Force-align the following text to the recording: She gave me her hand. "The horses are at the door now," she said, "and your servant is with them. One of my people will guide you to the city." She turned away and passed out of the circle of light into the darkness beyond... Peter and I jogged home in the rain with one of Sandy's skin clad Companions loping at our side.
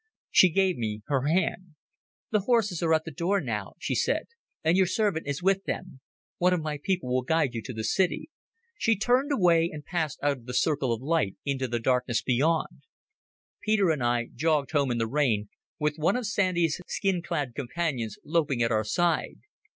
She 0.31 0.49
gave 0.49 0.77
me 0.77 1.03
her 1.05 1.27
hand. 1.27 1.75
"The 2.31 2.39
horses 2.39 2.81
are 2.81 2.91
at 2.91 3.05
the 3.05 3.11
door 3.11 3.39
now," 3.39 3.73
she 3.77 3.93
said, 3.93 4.23
"and 4.63 4.75
your 4.75 4.87
servant 4.87 5.27
is 5.27 5.43
with 5.43 5.65
them. 5.65 5.99
One 6.39 6.53
of 6.53 6.59
my 6.63 6.79
people 6.81 7.13
will 7.13 7.21
guide 7.21 7.53
you 7.53 7.61
to 7.61 7.71
the 7.71 7.83
city." 7.83 8.31
She 8.79 8.97
turned 8.97 9.31
away 9.31 9.69
and 9.71 9.85
passed 9.85 10.17
out 10.23 10.37
of 10.37 10.45
the 10.47 10.55
circle 10.55 10.91
of 10.91 11.03
light 11.03 11.35
into 11.45 11.67
the 11.67 11.79
darkness 11.79 12.23
beyond... 12.23 12.81
Peter 13.61 13.91
and 13.91 14.01
I 14.03 14.29
jogged 14.33 14.71
home 14.71 14.89
in 14.89 14.97
the 14.97 15.05
rain 15.05 15.49
with 15.77 15.97
one 15.99 16.15
of 16.15 16.25
Sandy's 16.25 16.81
skin 16.87 17.21
clad 17.21 17.53
Companions 17.53 18.17
loping 18.25 18.63
at 18.63 18.71
our 18.71 18.83
side. 18.83 19.41